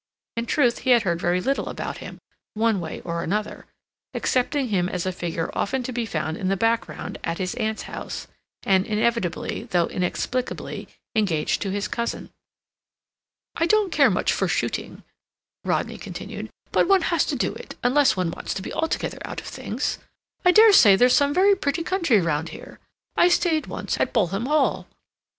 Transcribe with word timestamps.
In 0.35 0.47
truth, 0.47 0.79
he 0.79 0.89
had 0.89 1.03
heard 1.03 1.21
very 1.21 1.39
little 1.39 1.69
about 1.69 1.99
him, 1.99 2.17
one 2.55 2.79
way 2.79 3.01
or 3.01 3.21
another, 3.21 3.67
accepting 4.15 4.69
him 4.69 4.89
as 4.89 5.05
a 5.05 5.11
figure 5.11 5.51
often 5.53 5.83
to 5.83 5.91
be 5.91 6.07
found 6.07 6.37
in 6.37 6.47
the 6.47 6.57
background 6.57 7.19
at 7.23 7.37
his 7.37 7.53
aunt's 7.53 7.83
house, 7.83 8.25
and 8.63 8.87
inevitably, 8.87 9.65
though 9.65 9.85
inexplicably, 9.85 10.87
engaged 11.15 11.61
to 11.61 11.69
his 11.69 11.87
cousin. 11.87 12.31
"I 13.55 13.67
don't 13.67 13.91
care 13.91 14.09
much 14.09 14.33
for 14.33 14.47
shooting," 14.47 15.03
Rodney 15.63 15.99
continued; 15.99 16.49
"but 16.71 16.87
one 16.87 17.03
has 17.03 17.23
to 17.25 17.35
do 17.35 17.53
it, 17.53 17.75
unless 17.83 18.17
one 18.17 18.31
wants 18.31 18.55
to 18.55 18.63
be 18.63 18.73
altogether 18.73 19.19
out 19.23 19.39
of 19.39 19.45
things. 19.45 19.99
I 20.43 20.49
dare 20.49 20.73
say 20.73 20.95
there's 20.95 21.13
some 21.13 21.31
very 21.31 21.55
pretty 21.55 21.83
country 21.83 22.19
round 22.19 22.49
here. 22.49 22.79
I 23.15 23.27
stayed 23.29 23.67
once 23.67 23.99
at 23.99 24.13
Bolham 24.13 24.47
Hall. 24.47 24.87